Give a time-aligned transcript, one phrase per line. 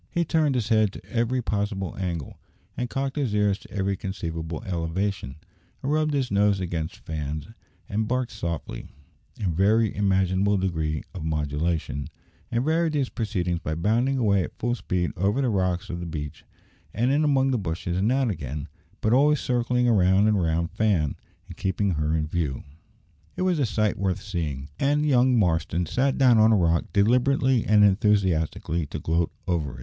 [0.09, 2.39] He turned his head to every possible angle,
[2.75, 5.35] and cocked his ears to every conceivable elevation,
[5.83, 7.49] and rubbed his nose against Fan's,
[7.87, 8.87] and barked softly,
[9.39, 12.07] in every imaginable degree of modulation,
[12.49, 16.07] and varied these proceedings by bounding away at full speed over the rocks of the
[16.07, 16.45] beach,
[16.95, 18.67] and in among the bushes and out again,
[19.01, 21.15] but always circling round and round Fan,
[21.47, 22.63] and keeping her in view!
[23.35, 27.65] It was a sight worth seeing, and young Marston sat down on a rock, deliberately
[27.65, 29.79] and enthusiastically, to gloat over it.